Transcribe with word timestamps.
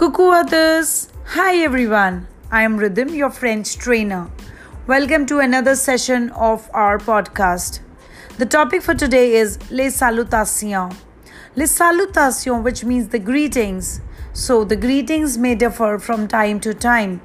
Coucou 0.00 0.32
others! 0.32 1.10
Hi 1.34 1.56
everyone! 1.58 2.26
I 2.50 2.62
am 2.62 2.78
Rhythm, 2.78 3.10
your 3.10 3.28
French 3.28 3.76
trainer. 3.76 4.30
Welcome 4.86 5.26
to 5.26 5.40
another 5.40 5.76
session 5.76 6.30
of 6.30 6.70
our 6.72 6.96
podcast. 6.96 7.80
The 8.38 8.46
topic 8.46 8.80
for 8.80 8.94
today 8.94 9.34
is 9.34 9.58
Les 9.70 9.90
Salutations. 9.90 10.94
Les 11.54 11.66
Salutations, 11.66 12.64
which 12.64 12.82
means 12.82 13.08
the 13.08 13.18
greetings. 13.18 14.00
So 14.32 14.64
the 14.64 14.74
greetings 14.74 15.36
may 15.36 15.54
differ 15.54 15.98
from 15.98 16.26
time 16.28 16.60
to 16.60 16.72
time. 16.72 17.20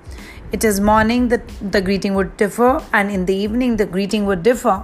It 0.51 0.65
is 0.65 0.81
morning 0.81 1.29
that 1.29 1.47
the 1.71 1.79
greeting 1.79 2.13
would 2.15 2.35
differ, 2.35 2.83
and 2.91 3.09
in 3.09 3.25
the 3.25 3.35
evening 3.37 3.77
the 3.77 3.85
greeting 3.85 4.25
would 4.25 4.43
differ. 4.43 4.83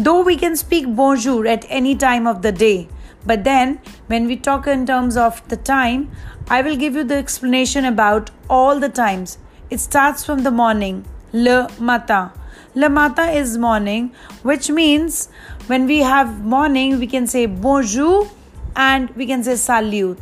Though 0.00 0.24
we 0.24 0.36
can 0.36 0.56
speak 0.56 0.92
bonjour 0.96 1.46
at 1.46 1.64
any 1.68 1.94
time 1.94 2.26
of 2.26 2.42
the 2.42 2.50
day, 2.50 2.88
but 3.24 3.44
then 3.44 3.80
when 4.06 4.26
we 4.26 4.36
talk 4.36 4.66
in 4.66 4.86
terms 4.86 5.16
of 5.16 5.46
the 5.48 5.56
time, 5.56 6.10
I 6.48 6.62
will 6.62 6.76
give 6.76 6.94
you 6.94 7.04
the 7.04 7.16
explanation 7.16 7.84
about 7.84 8.30
all 8.48 8.80
the 8.80 8.88
times. 8.88 9.38
It 9.70 9.80
starts 9.80 10.24
from 10.24 10.42
the 10.42 10.50
morning, 10.50 11.04
le 11.32 11.68
matin. 11.78 12.30
Le 12.74 12.88
matin 12.88 13.28
is 13.28 13.58
morning, 13.58 14.12
which 14.42 14.70
means 14.70 15.28
when 15.66 15.86
we 15.86 15.98
have 15.98 16.44
morning, 16.44 16.98
we 16.98 17.06
can 17.06 17.26
say 17.26 17.46
bonjour 17.46 18.28
and 18.74 19.10
we 19.10 19.26
can 19.26 19.44
say 19.44 19.56
salut. 19.56 20.18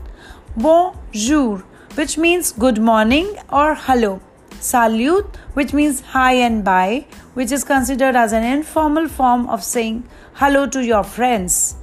Bonjour, 0.56 1.58
which 1.94 2.18
means 2.18 2.52
good 2.52 2.80
morning 2.80 3.36
or 3.50 3.74
hello. 3.74 4.20
Salut, 4.60 5.36
which 5.54 5.72
means 5.72 6.00
hi 6.00 6.32
and 6.32 6.64
bye, 6.64 7.06
which 7.34 7.52
is 7.52 7.64
considered 7.64 8.16
as 8.16 8.32
an 8.32 8.44
informal 8.44 9.08
form 9.08 9.48
of 9.48 9.62
saying 9.62 10.02
hello 10.34 10.66
to 10.66 10.84
your 10.84 11.04
friends. 11.04 11.76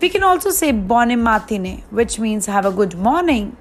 We 0.00 0.08
can 0.08 0.22
also 0.22 0.50
say 0.50 0.72
bonne 0.72 1.10
matinée, 1.10 1.82
which 1.90 2.18
means 2.18 2.46
have 2.46 2.66
a 2.66 2.70
good 2.70 2.96
morning. 2.96 3.56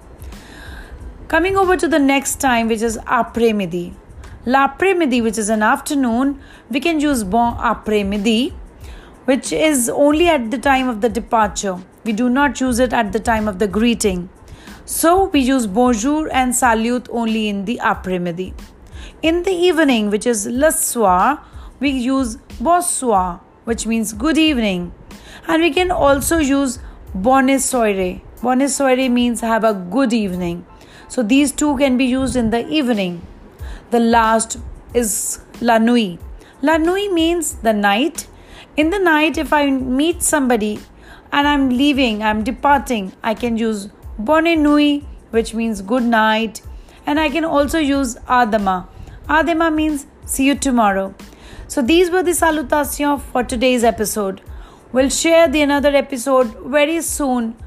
Coming 1.27 1.57
over 1.57 1.75
to 1.75 1.87
the 1.87 1.99
next 1.99 2.35
time, 2.35 2.67
which 2.67 2.81
is 2.81 2.97
après-midi. 3.07 3.93
L'après-midi, 4.45 5.21
which 5.21 5.37
is 5.37 5.49
an 5.49 5.63
afternoon, 5.63 6.39
we 6.69 6.79
can 6.79 6.99
use 6.99 7.23
bon 7.23 7.55
après-midi, 7.57 8.53
which 9.25 9.51
is 9.51 9.89
only 9.89 10.27
at 10.27 10.51
the 10.51 10.57
time 10.57 10.87
of 10.87 11.01
the 11.01 11.09
departure. 11.09 11.77
We 12.03 12.13
do 12.13 12.29
not 12.29 12.61
use 12.61 12.79
it 12.79 12.93
at 12.93 13.11
the 13.11 13.19
time 13.19 13.47
of 13.47 13.57
the 13.57 13.67
greeting. 13.67 14.29
So 14.85 15.25
we 15.25 15.39
use 15.39 15.65
bonjour 15.65 16.29
and 16.31 16.55
salut 16.55 17.07
only 17.09 17.49
in 17.49 17.65
the 17.65 17.79
après-midi. 17.83 18.53
In 19.23 19.41
the 19.41 19.51
evening, 19.51 20.11
which 20.11 20.27
is 20.27 20.45
le 20.45 20.71
soir, 20.71 21.43
we 21.79 21.89
use 21.89 22.37
bonsoir, 22.61 23.39
which 23.63 23.87
means 23.87 24.13
good 24.13 24.37
evening. 24.37 24.93
And 25.47 25.61
we 25.61 25.71
can 25.71 25.91
also 25.91 26.38
use 26.39 26.79
bonne 27.13 27.57
soirée. 27.57 28.21
Bonne 28.41 28.67
soirée 28.67 29.11
means 29.11 29.41
have 29.41 29.63
a 29.63 29.73
good 29.73 30.13
evening. 30.13 30.65
So 31.07 31.23
these 31.23 31.51
two 31.51 31.77
can 31.77 31.97
be 31.97 32.05
used 32.05 32.35
in 32.35 32.49
the 32.49 32.67
evening. 32.67 33.21
The 33.91 33.99
last 33.99 34.57
is 34.93 35.39
la 35.61 35.77
nuit. 35.77 36.19
La 36.61 36.77
nuit 36.77 37.11
means 37.13 37.53
the 37.55 37.73
night. 37.73 38.27
In 38.75 38.89
the 38.89 38.99
night, 38.99 39.38
if 39.38 39.53
I 39.53 39.69
meet 39.69 40.23
somebody 40.23 40.79
and 41.31 41.47
I'm 41.47 41.69
leaving, 41.69 42.23
I'm 42.23 42.43
departing, 42.43 43.13
I 43.23 43.33
can 43.33 43.57
use 43.57 43.89
bonne 44.17 44.61
nuit, 44.63 45.03
which 45.31 45.53
means 45.53 45.81
good 45.81 46.03
night. 46.03 46.61
And 47.05 47.19
I 47.19 47.29
can 47.29 47.45
also 47.45 47.77
use 47.77 48.16
à 48.27 48.49
demain. 48.49 48.88
Adama 49.29 49.73
means 49.73 50.07
see 50.25 50.45
you 50.45 50.55
tomorrow. 50.55 51.13
So 51.67 51.81
these 51.81 52.09
were 52.09 52.23
the 52.23 52.33
salutations 52.33 53.21
for 53.31 53.43
today's 53.43 53.83
episode. 53.83 54.41
We'll 54.95 55.09
share 55.09 55.49
the 55.49 55.61
another 55.61 55.93
episode 55.93 56.55
very 56.67 57.01
soon 57.01 57.57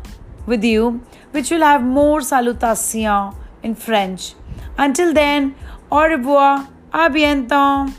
with 0.46 0.64
you, 0.64 1.02
which 1.32 1.50
will 1.50 1.60
have 1.60 1.82
more 1.82 2.22
salutations 2.22 3.34
in 3.62 3.74
French. 3.74 4.32
Until 4.78 5.12
then, 5.12 5.54
au 5.92 6.08
revoir, 6.08 6.66
à 6.90 7.10
bientôt. 7.10 7.92